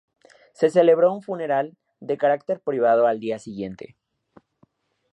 [0.53, 3.97] Se celebró un funeral de carácter privado al día siguiente.